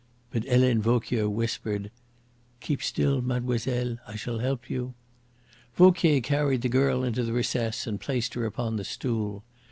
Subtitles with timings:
[0.31, 1.91] But Helene Vauquier whispered:
[2.59, 3.99] "Keep still, mademoiselle.
[4.07, 4.95] I shall help you."
[5.75, 9.43] Vauquier carried the girl into the recess and placed her upon the stool.